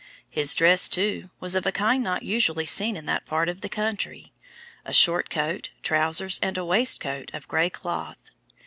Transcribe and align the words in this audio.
His 0.31 0.55
dress, 0.55 0.89
too, 0.89 1.29
was 1.39 1.53
of 1.53 1.63
a 1.67 1.71
kind 1.71 2.03
not 2.03 2.23
usually 2.23 2.65
seen 2.65 2.97
in 2.97 3.05
that 3.05 3.23
part 3.27 3.47
of 3.47 3.61
the 3.61 3.69
country; 3.69 4.33
a 4.83 4.93
short 4.93 5.29
coat, 5.29 5.69
trousers 5.83 6.39
and 6.41 6.57
a 6.57 6.65
waistcoat 6.65 7.31
of 7.35 7.47
grey 7.47 7.69
cloth. 7.69 8.17